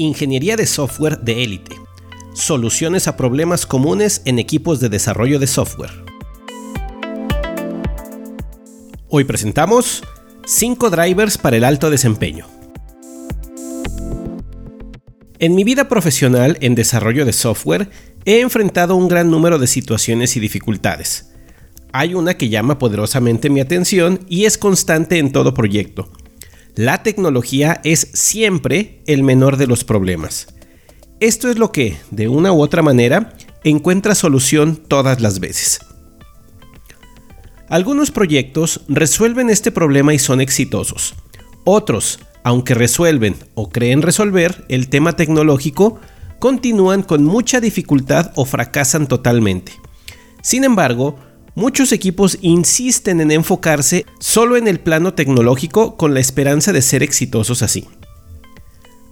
Ingeniería 0.00 0.56
de 0.56 0.64
software 0.64 1.18
de 1.18 1.44
élite. 1.44 1.76
Soluciones 2.32 3.06
a 3.06 3.18
problemas 3.18 3.66
comunes 3.66 4.22
en 4.24 4.38
equipos 4.38 4.80
de 4.80 4.88
desarrollo 4.88 5.38
de 5.38 5.46
software. 5.46 5.90
Hoy 9.10 9.24
presentamos 9.24 10.02
5 10.46 10.88
drivers 10.88 11.36
para 11.36 11.58
el 11.58 11.64
alto 11.64 11.90
desempeño. 11.90 12.46
En 15.38 15.54
mi 15.54 15.64
vida 15.64 15.86
profesional 15.86 16.56
en 16.62 16.74
desarrollo 16.74 17.26
de 17.26 17.34
software 17.34 17.90
he 18.24 18.40
enfrentado 18.40 18.96
un 18.96 19.06
gran 19.06 19.30
número 19.30 19.58
de 19.58 19.66
situaciones 19.66 20.34
y 20.34 20.40
dificultades. 20.40 21.34
Hay 21.92 22.14
una 22.14 22.38
que 22.38 22.48
llama 22.48 22.78
poderosamente 22.78 23.50
mi 23.50 23.60
atención 23.60 24.20
y 24.30 24.46
es 24.46 24.56
constante 24.56 25.18
en 25.18 25.30
todo 25.30 25.52
proyecto, 25.52 26.10
la 26.76 27.02
tecnología 27.02 27.80
es 27.84 28.08
siempre 28.12 29.02
el 29.06 29.22
menor 29.22 29.56
de 29.56 29.66
los 29.66 29.84
problemas. 29.84 30.48
Esto 31.20 31.50
es 31.50 31.58
lo 31.58 31.72
que, 31.72 31.96
de 32.10 32.28
una 32.28 32.52
u 32.52 32.62
otra 32.62 32.82
manera, 32.82 33.34
encuentra 33.64 34.14
solución 34.14 34.76
todas 34.76 35.20
las 35.20 35.40
veces. 35.40 35.80
Algunos 37.68 38.10
proyectos 38.10 38.80
resuelven 38.88 39.50
este 39.50 39.70
problema 39.70 40.14
y 40.14 40.18
son 40.18 40.40
exitosos. 40.40 41.14
Otros, 41.64 42.18
aunque 42.42 42.74
resuelven 42.74 43.36
o 43.54 43.68
creen 43.70 44.02
resolver 44.02 44.64
el 44.68 44.88
tema 44.88 45.14
tecnológico, 45.14 46.00
continúan 46.38 47.02
con 47.02 47.24
mucha 47.24 47.60
dificultad 47.60 48.32
o 48.34 48.44
fracasan 48.44 49.06
totalmente. 49.06 49.72
Sin 50.42 50.64
embargo, 50.64 51.18
Muchos 51.54 51.92
equipos 51.92 52.38
insisten 52.42 53.20
en 53.20 53.32
enfocarse 53.32 54.06
solo 54.20 54.56
en 54.56 54.68
el 54.68 54.78
plano 54.78 55.14
tecnológico 55.14 55.96
con 55.96 56.14
la 56.14 56.20
esperanza 56.20 56.72
de 56.72 56.82
ser 56.82 57.02
exitosos 57.02 57.62
así. 57.62 57.88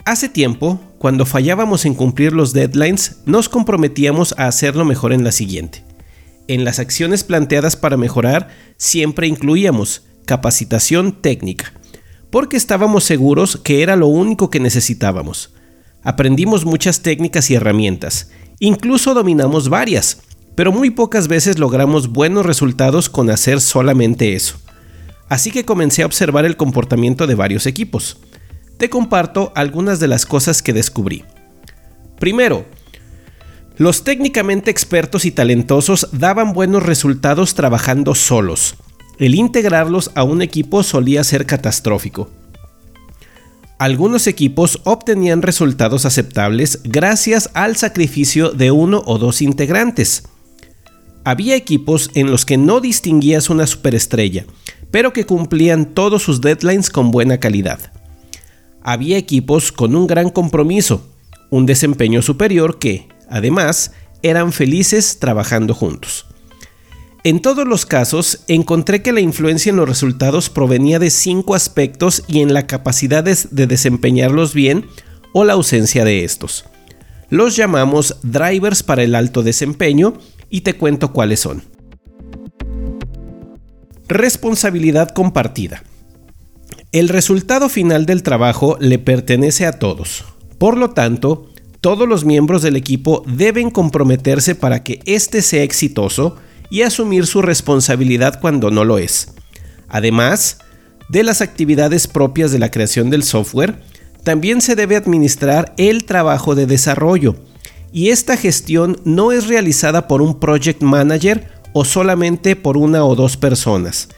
Hace 0.05 0.29
tiempo, 0.29 0.81
cuando 0.99 1.27
fallábamos 1.27 1.85
en 1.85 1.95
cumplir 1.95 2.33
los 2.33 2.53
deadlines, 2.53 3.19
nos 3.27 3.49
comprometíamos 3.49 4.35
a 4.39 4.47
hacerlo 4.47 4.85
mejor 4.85 5.13
en 5.13 5.25
la 5.25 5.33
siguiente. 5.33 5.85
En 6.47 6.65
las 6.65 6.79
acciones 6.79 7.25
planteadas 7.25 7.77
para 7.77 7.99
mejorar, 7.99 8.49
siempre 8.79 9.27
incluíamos 9.27 10.07
capacitación 10.25 11.21
técnica, 11.21 11.75
porque 12.31 12.57
estábamos 12.57 13.05
seguros 13.05 13.59
que 13.63 13.83
era 13.83 13.97
lo 13.97 14.07
único 14.07 14.49
que 14.49 14.61
necesitábamos. 14.61 15.55
Aprendimos 16.03 16.65
muchas 16.65 17.03
técnicas 17.03 17.51
y 17.51 17.57
herramientas, 17.57 18.31
incluso 18.61 19.13
dominamos 19.13 19.69
varias, 19.69 20.23
pero 20.59 20.73
muy 20.73 20.91
pocas 20.91 21.29
veces 21.29 21.61
logramos 21.61 22.09
buenos 22.09 22.45
resultados 22.45 23.09
con 23.09 23.31
hacer 23.31 23.61
solamente 23.61 24.35
eso. 24.35 24.57
Así 25.29 25.53
que 25.53 25.65
comencé 25.65 26.03
a 26.03 26.07
observar 26.07 26.45
el 26.45 26.57
comportamiento 26.57 27.29
de 27.29 27.37
varios 27.37 27.65
equipos. 27.65 28.17
Te 28.77 28.91
comparto 28.91 29.53
algunas 29.55 30.01
de 30.01 30.09
las 30.09 30.27
cosas 30.27 30.61
que 30.61 30.73
descubrí. 30.73 31.23
Primero, 32.19 32.67
los 33.77 34.03
técnicamente 34.03 34.73
expertos 34.73 35.27
y 35.27 35.31
talentosos 35.31 36.09
daban 36.11 36.53
buenos 36.55 36.83
resultados 36.83 37.55
trabajando 37.55 38.17
solos. 38.17 38.75
El 39.21 39.37
integrarlos 39.37 40.11
a 40.17 40.25
un 40.25 40.43
equipo 40.43 40.83
solía 40.83 41.23
ser 41.23 41.47
catastrófico. 41.47 42.31
Algunos 43.79 44.27
equipos 44.27 44.81
obtenían 44.83 45.43
resultados 45.43 46.05
aceptables 46.05 46.81
gracias 46.83 47.49
al 47.55 47.77
sacrificio 47.77 48.51
de 48.51 48.73
uno 48.73 49.05
o 49.07 49.19
dos 49.19 49.41
integrantes. 49.41 50.25
Había 51.29 51.57
equipos 51.57 52.11
en 52.15 52.31
los 52.31 52.47
que 52.47 52.57
no 52.57 52.81
distinguías 52.81 53.51
una 53.51 53.67
superestrella, 53.67 54.47
pero 54.91 55.13
que 55.13 55.27
cumplían 55.27 55.85
todos 55.85 56.23
sus 56.23 56.41
deadlines 56.41 56.89
con 56.89 57.11
buena 57.11 57.39
calidad. 57.39 57.93
Había 58.83 59.19
equipos 59.19 59.71
con 59.71 59.95
un 59.95 60.07
gran 60.07 60.31
compromiso, 60.31 61.07
un 61.51 61.67
desempeño 61.67 62.23
superior 62.23 62.79
que, 62.79 63.09
además, 63.29 63.93
eran 64.23 64.53
felices 64.55 65.19
trabajando 65.19 65.75
juntos. 65.75 66.25
En 67.25 67.43
todos 67.43 67.69
los 67.69 67.85
casos, 67.85 68.45
encontré 68.49 69.03
que 69.03 69.13
la 69.13 69.21
influencia 69.21 69.69
en 69.69 69.77
los 69.77 69.87
resultados 69.87 70.49
provenía 70.49 70.99
de 70.99 71.11
cinco 71.11 71.55
aspectos 71.55 72.25
y 72.27 72.41
en 72.41 72.55
la 72.55 72.67
capacidad 72.67 73.23
de 73.23 73.67
desempeñarlos 73.67 74.55
bien 74.55 74.87
o 75.35 75.45
la 75.45 75.53
ausencia 75.53 76.07
de 76.07 76.25
estos. 76.25 76.65
Los 77.29 77.55
llamamos 77.55 78.17
drivers 78.23 78.83
para 78.83 79.03
el 79.03 79.15
alto 79.15 79.43
desempeño 79.43 80.15
y 80.51 80.63
te 80.63 80.75
cuento 80.75 81.13
cuáles 81.13 81.41
son. 81.41 81.63
Responsabilidad 84.09 85.11
compartida. 85.11 85.83
El 86.93 87.11
resultado 87.11 87.69
final 87.69 88.07
del 88.07 88.23
trabajo 88.23 88.79
le 88.81 88.99
pertenece 88.99 89.67
a 89.67 89.79
todos. 89.79 90.25
Por 90.57 90.79
lo 90.79 90.91
tanto, 90.91 91.51
todos 91.81 92.09
los 92.09 92.25
miembros 92.25 92.63
del 92.63 92.77
equipo 92.77 93.23
deben 93.27 93.71
comprometerse 93.71 94.55
para 94.55 94.83
que 94.83 95.01
éste 95.05 95.43
sea 95.43 95.63
exitoso 95.63 96.37
y 96.71 96.83
asumir 96.83 97.27
su 97.27 97.43
responsabilidad 97.43 98.41
cuando 98.41 98.71
no 98.71 98.85
lo 98.85 98.99
es. 98.99 99.35
Además 99.89 100.59
de 101.09 101.23
las 101.23 101.41
actividades 101.41 102.07
propias 102.07 102.53
de 102.53 102.59
la 102.59 102.71
creación 102.71 103.11
del 103.11 103.23
software, 103.23 103.81
también 104.25 104.61
se 104.61 104.75
debe 104.75 104.97
administrar 104.97 105.75
el 105.79 106.05
trabajo 106.05 106.55
de 106.55 106.67
desarrollo, 106.67 107.37
y 107.93 108.11
esta 108.11 108.37
gestión 108.37 109.01
no 109.05 109.33
es 109.33 109.47
realizada 109.47 110.09
por 110.09 110.23
un 110.23 110.39
project 110.39 110.83
manager 110.83 111.49
o 111.73 111.85
solamente 111.85 112.57
por 112.57 112.77
una 112.77 113.05
o 113.05 113.15
dos 113.15 113.37
personas. 113.37 114.09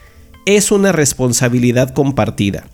Es 0.45 0.71
una 0.71 0.91
responsabilidad 0.91 1.93
compartida. 1.93 2.65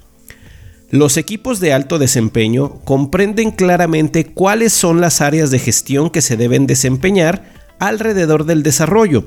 Los 0.89 1.17
equipos 1.17 1.59
de 1.59 1.73
alto 1.73 1.99
desempeño 1.99 2.79
comprenden 2.85 3.51
claramente 3.51 4.25
cuáles 4.25 4.71
son 4.71 5.01
las 5.01 5.19
áreas 5.19 5.51
de 5.51 5.59
gestión 5.59 6.09
que 6.09 6.21
se 6.21 6.37
deben 6.37 6.65
desempeñar 6.65 7.43
alrededor 7.77 8.45
del 8.45 8.63
desarrollo. 8.63 9.25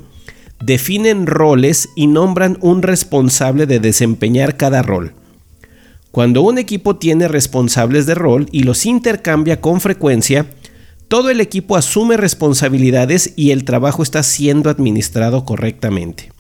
Definen 0.65 1.27
roles 1.27 1.91
y 1.95 2.07
nombran 2.07 2.57
un 2.63 2.83
responsable 2.83 3.67
de 3.67 3.79
desempeñar 3.79 4.57
cada 4.57 4.83
rol. 4.83 5.13
Cuando 6.11 6.43
un 6.43 6.59
equipo 6.59 6.97
tiene 6.97 7.29
responsables 7.29 8.07
de 8.07 8.15
rol 8.15 8.49
y 8.51 8.63
los 8.63 8.87
intercambia 8.87 9.61
con 9.61 9.81
frecuencia, 9.81 10.47
todo 11.11 11.29
el 11.29 11.41
equipo 11.41 11.77
asume 11.77 12.17
responsabilidades 12.17 13.33
y 13.35 13.51
el 13.51 13.65
trabajo 13.65 14.05
está 14.05 14.23
siendo 14.23 14.71
administrado 14.71 15.45
correctamente. 15.45 16.31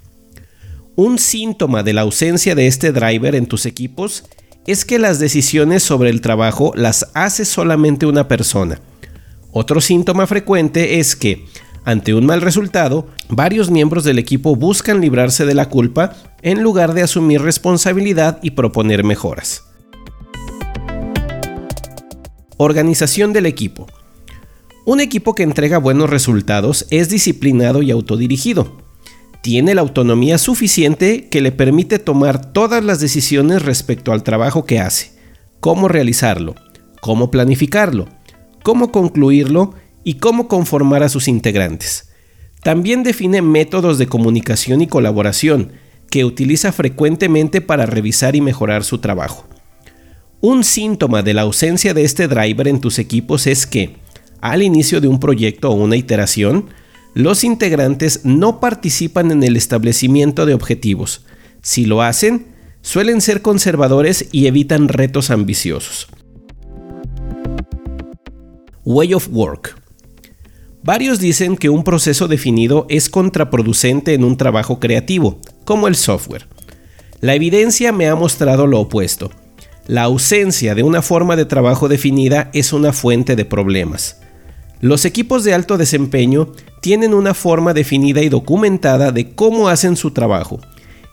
Un 0.94 1.19
síntoma 1.19 1.82
de 1.82 1.92
la 1.92 2.03
ausencia 2.03 2.54
de 2.54 2.69
este 2.69 2.92
driver 2.92 3.34
en 3.34 3.47
tus 3.47 3.66
equipos 3.66 4.26
es 4.69 4.84
que 4.84 5.00
las 5.00 5.19
decisiones 5.19 5.82
sobre 5.82 6.08
el 6.08 6.20
trabajo 6.20 6.72
las 6.76 7.10
hace 7.14 7.44
solamente 7.44 8.06
una 8.06 8.28
persona. 8.28 8.81
Otro 9.50 9.81
síntoma 9.81 10.28
frecuente 10.28 11.00
es 11.00 11.16
que, 11.16 11.47
ante 11.84 12.14
un 12.14 12.25
mal 12.25 12.41
resultado, 12.41 13.08
varios 13.28 13.72
miembros 13.72 14.04
del 14.04 14.20
equipo 14.20 14.54
buscan 14.54 15.00
librarse 15.00 15.47
de 15.47 15.54
la 15.54 15.69
culpa 15.69 16.14
en 16.42 16.62
lugar 16.62 16.94
de 16.94 17.02
asumir 17.02 17.42
responsabilidad 17.42 18.38
y 18.41 18.52
proponer 18.52 19.02
mejoras. 19.02 19.64
Organización 22.56 23.32
del 23.32 23.47
equipo. 23.47 23.88
Un 24.86 25.00
equipo 25.00 25.34
que 25.34 25.42
entrega 25.42 25.78
buenos 25.78 26.08
resultados 26.08 26.86
es 26.91 27.10
disciplinado 27.10 27.82
y 27.82 27.91
autodirigido. 27.91 28.78
Tiene 29.42 29.74
la 29.74 29.82
autonomía 29.82 30.38
suficiente 30.38 31.28
que 31.28 31.42
le 31.42 31.52
permite 31.52 31.98
tomar 31.98 32.52
todas 32.52 32.82
las 32.82 32.98
decisiones 32.98 33.62
respecto 33.62 34.12
al 34.12 34.22
trabajo 34.22 34.64
que 34.64 34.80
hace, 34.80 35.12
cómo 35.60 35.86
realizarlo, 35.86 36.54
cómo 37.02 37.30
planificarlo, 37.30 38.08
cómo 38.62 38.90
concluirlo 38.90 39.74
y 40.02 40.14
cómo 40.14 40.48
conformar 40.48 41.02
a 41.02 41.08
sus 41.10 41.28
integrantes. 41.28 42.08
También 42.62 43.02
define 43.02 43.42
métodos 43.42 43.98
de 43.98 44.06
comunicación 44.06 44.80
y 44.80 44.86
colaboración 44.86 45.72
que 46.10 46.24
utiliza 46.24 46.72
frecuentemente 46.72 47.60
para 47.60 47.86
revisar 47.86 48.34
y 48.34 48.40
mejorar 48.40 48.84
su 48.84 48.98
trabajo. 48.98 49.46
Un 50.40 50.64
síntoma 50.64 51.22
de 51.22 51.34
la 51.34 51.43
ausencia 51.43 51.93
de 51.93 52.05
este 52.05 52.28
driver 52.28 52.66
en 52.66 52.81
tus 52.81 52.99
equipos 52.99 53.46
es 53.46 53.66
que, 53.66 53.96
al 54.40 54.62
inicio 54.62 55.00
de 55.00 55.08
un 55.08 55.20
proyecto 55.20 55.70
o 55.70 55.75
una 55.75 55.96
iteración, 55.96 56.66
los 57.14 57.44
integrantes 57.44 58.20
no 58.25 58.60
participan 58.60 59.31
en 59.31 59.42
el 59.42 59.56
establecimiento 59.56 60.46
de 60.46 60.54
objetivos. 60.54 61.25
Si 61.62 61.84
lo 61.84 62.02
hacen, 62.02 62.46
suelen 62.82 63.20
ser 63.20 63.42
conservadores 63.42 64.28
y 64.32 64.46
evitan 64.46 64.88
retos 64.88 65.31
ambiciosos. 65.31 66.08
Way 68.84 69.14
of 69.14 69.28
Work. 69.31 69.76
Varios 70.82 71.20
dicen 71.20 71.56
que 71.56 71.69
un 71.69 71.84
proceso 71.84 72.26
definido 72.26 72.86
es 72.88 73.10
contraproducente 73.10 74.14
en 74.14 74.25
un 74.25 74.38
trabajo 74.38 74.81
creativo, 74.81 75.38
como 75.64 75.88
el 75.88 75.94
software. 75.94 76.46
La 77.20 77.34
evidencia 77.34 77.93
me 77.93 78.08
ha 78.08 78.14
mostrado 78.14 78.66
lo 78.66 78.81
opuesto. 78.81 79.31
La 79.86 80.04
ausencia 80.04 80.75
de 80.75 80.82
una 80.82 81.02
forma 81.02 81.36
de 81.36 81.44
trabajo 81.44 81.88
definida 81.88 82.50
es 82.54 82.72
una 82.72 82.94
fuente 82.94 83.36
de 83.36 83.44
problemas. 83.44 84.20
Los 84.81 85.05
equipos 85.05 85.44
de 85.44 85.53
alto 85.53 85.77
desempeño 85.77 86.53
tienen 86.81 87.12
una 87.12 87.35
forma 87.35 87.75
definida 87.75 88.23
y 88.23 88.31
documentada 88.31 89.12
de 89.12 89.35
cómo 89.35 89.69
hacen 89.69 89.97
su 89.97 90.12
trabajo. 90.12 90.59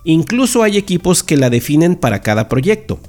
Incluso 0.06 0.64
hay 0.64 0.78
equipos 0.78 1.22
que 1.22 1.36
la 1.36 1.50
definen 1.50 1.98
para 1.98 2.22
cada 2.22 2.48
proyecto. 2.48 3.00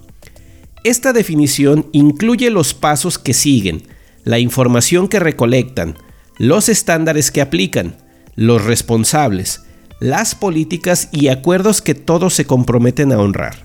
Esta 0.83 1.13
definición 1.13 1.87
incluye 1.93 2.51
los 2.51 2.75
pasos 2.75 3.19
que 3.19 3.35
siguen, 3.35 3.85
la 4.25 4.41
información 4.41 5.07
que 5.07 5.21
recolectan, 5.21 5.97
los 6.39 6.69
estándares 6.69 7.31
que 7.31 7.41
aplican, 7.41 7.97
los 8.35 8.65
responsables, 8.65 9.63
las 10.01 10.35
políticas 10.35 11.09
y 11.13 11.29
acuerdos 11.29 11.83
que 11.83 11.95
todos 11.95 12.35
se 12.35 12.47
comprometen 12.47 13.13
a 13.13 13.19
honrar. 13.19 13.65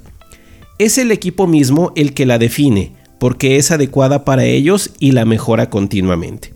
Es 0.78 1.00
el 1.00 1.12
equipo 1.12 1.48
mismo 1.48 1.92
el 1.96 2.14
que 2.14 2.28
la 2.28 2.38
define, 2.38 2.94
porque 3.20 3.58
es 3.58 3.72
adecuada 3.72 4.26
para 4.26 4.46
ellos 4.46 4.92
y 5.00 5.12
la 5.12 5.26
mejora 5.26 5.70
continuamente. 5.70 6.53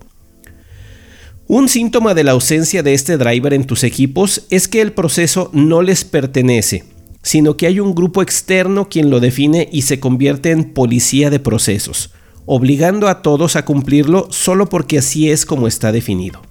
Un 1.50 1.70
síntoma 1.70 2.12
de 2.12 2.24
la 2.24 2.32
ausencia 2.32 2.82
de 2.82 2.92
este 2.92 3.16
driver 3.16 3.54
en 3.54 3.64
tus 3.64 3.82
equipos 3.82 4.42
es 4.50 4.68
que 4.68 4.82
el 4.82 4.92
proceso 4.92 5.48
no 5.54 5.80
les 5.80 6.04
pertenece, 6.04 6.84
sino 7.22 7.56
que 7.56 7.66
hay 7.66 7.80
un 7.80 7.94
grupo 7.94 8.20
externo 8.20 8.90
quien 8.90 9.08
lo 9.08 9.18
define 9.18 9.66
y 9.72 9.82
se 9.82 9.98
convierte 9.98 10.50
en 10.50 10.74
policía 10.74 11.30
de 11.30 11.40
procesos, 11.40 12.12
obligando 12.44 13.08
a 13.08 13.22
todos 13.22 13.56
a 13.56 13.64
cumplirlo 13.64 14.28
solo 14.30 14.68
porque 14.68 14.98
así 14.98 15.30
es 15.30 15.46
como 15.46 15.66
está 15.66 15.90
definido. 15.90 16.42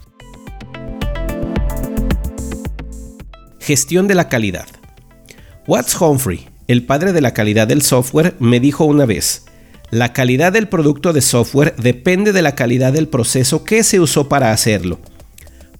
Gestión 3.59 4.07
de 4.07 4.15
la 4.15 4.29
calidad. 4.29 4.65
Watts 5.67 5.95
Humphrey, 6.01 6.47
el 6.67 6.87
padre 6.87 7.13
de 7.13 7.21
la 7.21 7.35
calidad 7.35 7.67
del 7.67 7.83
software, 7.83 8.33
me 8.39 8.59
dijo 8.59 8.85
una 8.85 9.05
vez, 9.05 9.45
la 9.89 10.11
calidad 10.11 10.51
del 10.51 10.67
producto 10.67 11.13
de 11.13 11.21
software 11.21 11.73
depende 11.77 12.33
de 12.33 12.41
la 12.41 12.55
calidad 12.55 12.91
del 12.91 13.07
proceso 13.07 13.63
que 13.63 13.83
se 13.83 13.99
usó 13.99 14.27
para 14.27 14.51
hacerlo. 14.51 14.99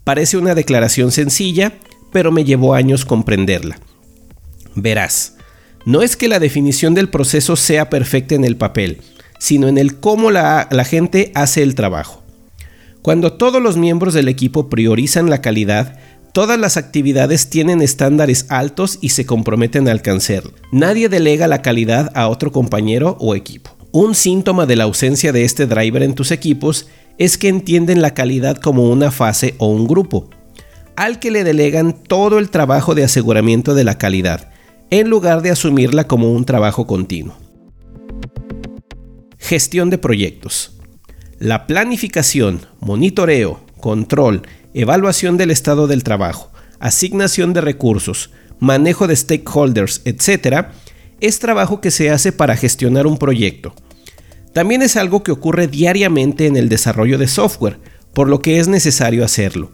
Parece 0.05 0.37
una 0.37 0.55
declaración 0.55 1.11
sencilla, 1.11 1.73
pero 2.13 2.31
me 2.31 2.45
llevó 2.45 2.73
años 2.73 3.03
comprenderla. 3.03 3.79
Verás, 4.75 5.35
no 5.85 6.01
es 6.01 6.15
que 6.15 6.29
la 6.29 6.39
definición 6.39 6.93
del 6.93 7.09
proceso 7.09 7.57
sea 7.57 7.89
perfecta 7.89 8.35
en 8.35 8.45
el 8.45 8.55
papel, 8.55 9.01
sino 9.39 9.67
en 9.67 9.77
el 9.77 9.99
cómo 9.99 10.31
la, 10.31 10.69
gente 10.85 11.31
hace 11.35 11.61
el 11.61 11.75
trabajo. 11.75 12.23
Cuando 13.01 13.33
todos 13.33 13.61
los 13.61 13.75
miembros 13.75 14.13
del 14.13 14.29
equipo 14.29 14.69
priorizan 14.69 15.29
la 15.29 15.41
calidad, 15.41 15.99
Todas 16.33 16.59
las 16.59 16.77
actividades 16.77 17.49
tienen 17.49 17.81
estándares 17.81 18.45
altos 18.49 18.99
y 19.01 19.09
se 19.09 19.25
comprometen 19.25 19.87
a 19.87 19.91
alcanzarlo. 19.91 20.51
Nadie 20.71 21.09
delega 21.09 21.47
la 21.47 21.63
calidad 21.63 22.11
a 22.13 22.27
otro 22.27 22.51
compañero 22.51 23.17
o 23.19 23.33
equipo. 23.33 23.76
Un 23.91 24.15
síntoma 24.15 24.65
de 24.65 24.75
la 24.75 24.83
ausencia 24.83 25.31
de 25.31 25.43
este 25.43 25.65
driver 25.65 26.03
en 26.03 26.13
tus 26.13 26.31
equipos 26.31 26.87
es 27.17 27.37
que 27.37 27.47
entienden 27.47 28.01
la 28.01 28.13
calidad 28.13 28.57
como 28.57 28.89
una 28.89 29.11
fase 29.11 29.55
o 29.57 29.67
un 29.67 29.87
grupo, 29.87 30.29
al 30.95 31.19
que 31.19 31.31
le 31.31 31.43
delegan 31.43 31.93
todo 31.93 32.39
el 32.39 32.49
trabajo 32.49 32.95
de 32.95 33.03
aseguramiento 33.03 33.73
de 33.73 33.83
la 33.83 33.97
calidad, 33.97 34.51
en 34.89 35.09
lugar 35.09 35.41
de 35.41 35.51
asumirla 35.51 36.05
como 36.07 36.31
un 36.31 36.45
trabajo 36.45 36.85
continuo. 36.85 37.35
Gestión 39.37 39.89
de 39.89 39.97
proyectos. 39.97 40.73
La 41.39 41.67
planificación, 41.67 42.65
monitoreo, 42.79 43.61
control 43.79 44.43
evaluación 44.77 45.37
del 45.37 45.49
estado 45.49 45.87
del 45.87 46.03
trabajo, 46.03 46.51
asignación 46.79 47.51
de 47.53 47.61
recursos, 47.61 48.29
manejo 48.59 49.07
de 49.07 49.15
stakeholders, 49.15 50.01
etc., 50.05 50.67
es 51.21 51.39
trabajo 51.39 51.81
que 51.81 51.91
se 51.91 52.09
hace 52.09 52.31
para 52.31 52.55
gestionar 52.55 53.07
un 53.07 53.17
proyecto. 53.17 53.73
También 54.53 54.81
es 54.81 54.95
algo 54.95 55.23
que 55.23 55.31
ocurre 55.31 55.67
diariamente 55.67 56.47
en 56.47 56.57
el 56.57 56.69
desarrollo 56.69 57.17
de 57.17 57.27
software, 57.27 57.79
por 58.13 58.27
lo 58.27 58.41
que 58.41 58.59
es 58.59 58.67
necesario 58.67 59.23
hacerlo. 59.23 59.71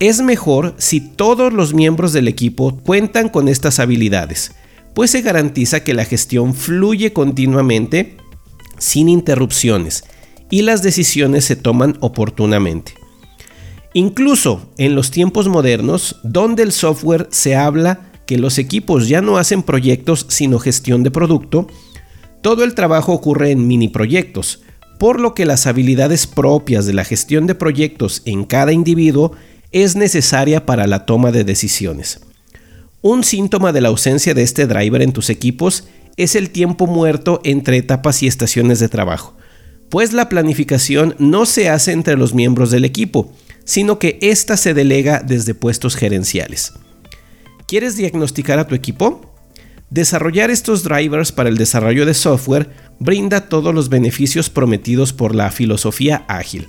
Es 0.00 0.20
mejor 0.20 0.74
si 0.78 1.00
todos 1.00 1.52
los 1.52 1.74
miembros 1.74 2.12
del 2.12 2.28
equipo 2.28 2.76
cuentan 2.76 3.28
con 3.28 3.48
estas 3.48 3.78
habilidades, 3.78 4.52
pues 4.94 5.10
se 5.10 5.22
garantiza 5.22 5.84
que 5.84 5.94
la 5.94 6.04
gestión 6.04 6.54
fluye 6.54 7.12
continuamente 7.12 8.16
sin 8.78 9.08
interrupciones 9.08 10.04
y 10.50 10.62
las 10.62 10.82
decisiones 10.82 11.44
se 11.44 11.56
toman 11.56 11.96
oportunamente. 12.00 12.94
Incluso 13.94 14.70
en 14.76 14.94
los 14.94 15.10
tiempos 15.10 15.48
modernos, 15.48 16.20
donde 16.22 16.62
el 16.62 16.72
software 16.72 17.28
se 17.30 17.56
habla 17.56 18.11
que 18.32 18.38
los 18.38 18.56
equipos 18.56 19.08
ya 19.08 19.20
no 19.20 19.36
hacen 19.36 19.62
proyectos 19.62 20.24
sino 20.30 20.58
gestión 20.58 21.02
de 21.02 21.10
producto, 21.10 21.66
todo 22.40 22.64
el 22.64 22.74
trabajo 22.74 23.12
ocurre 23.12 23.50
en 23.50 23.66
mini 23.66 23.88
proyectos, 23.88 24.62
por 24.98 25.20
lo 25.20 25.34
que 25.34 25.44
las 25.44 25.66
habilidades 25.66 26.26
propias 26.26 26.86
de 26.86 26.94
la 26.94 27.04
gestión 27.04 27.46
de 27.46 27.54
proyectos 27.54 28.22
en 28.24 28.44
cada 28.44 28.72
individuo 28.72 29.32
es 29.70 29.96
necesaria 29.96 30.64
para 30.64 30.86
la 30.86 31.04
toma 31.04 31.30
de 31.30 31.44
decisiones. 31.44 32.20
Un 33.02 33.22
síntoma 33.22 33.70
de 33.70 33.82
la 33.82 33.88
ausencia 33.88 34.32
de 34.32 34.42
este 34.42 34.66
driver 34.66 35.02
en 35.02 35.12
tus 35.12 35.28
equipos 35.28 35.84
es 36.16 36.34
el 36.34 36.48
tiempo 36.48 36.86
muerto 36.86 37.42
entre 37.44 37.76
etapas 37.76 38.22
y 38.22 38.28
estaciones 38.28 38.80
de 38.80 38.88
trabajo, 38.88 39.36
pues 39.90 40.14
la 40.14 40.30
planificación 40.30 41.16
no 41.18 41.44
se 41.44 41.68
hace 41.68 41.92
entre 41.92 42.16
los 42.16 42.32
miembros 42.32 42.70
del 42.70 42.86
equipo, 42.86 43.30
sino 43.66 43.98
que 43.98 44.18
ésta 44.22 44.56
se 44.56 44.72
delega 44.72 45.20
desde 45.20 45.52
puestos 45.52 45.96
gerenciales. 45.96 46.72
¿Quieres 47.72 47.96
diagnosticar 47.96 48.58
a 48.58 48.66
tu 48.66 48.74
equipo? 48.74 49.22
Desarrollar 49.88 50.50
estos 50.50 50.82
drivers 50.82 51.32
para 51.32 51.48
el 51.48 51.56
desarrollo 51.56 52.04
de 52.04 52.12
software 52.12 52.68
brinda 52.98 53.48
todos 53.48 53.74
los 53.74 53.88
beneficios 53.88 54.50
prometidos 54.50 55.14
por 55.14 55.34
la 55.34 55.50
filosofía 55.50 56.26
ágil. 56.28 56.68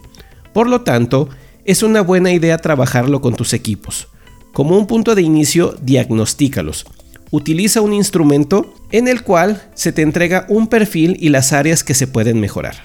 Por 0.53 0.69
lo 0.69 0.83
tanto, 0.83 1.27
es 1.65 1.83
una 1.83 1.99
buena 1.99 2.31
idea 2.31 2.57
trabajarlo 2.57 3.19
con 3.19 3.35
tus 3.35 3.51
equipos. 3.51 4.07
Como 4.53 4.77
un 4.77 4.87
punto 4.87 5.13
de 5.13 5.23
inicio, 5.23 5.75
diagnostícalos. 5.81 6.85
Utiliza 7.31 7.81
un 7.81 7.91
instrumento 7.91 8.73
en 8.89 9.09
el 9.09 9.23
cual 9.23 9.61
se 9.73 9.91
te 9.91 10.03
entrega 10.03 10.45
un 10.47 10.67
perfil 10.67 11.17
y 11.19 11.27
las 11.27 11.51
áreas 11.51 11.83
que 11.83 11.95
se 11.95 12.07
pueden 12.07 12.39
mejorar. 12.39 12.77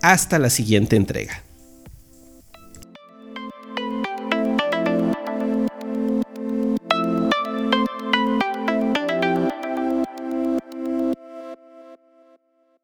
Hasta 0.00 0.38
la 0.38 0.48
siguiente 0.48 0.96
entrega. 0.96 1.42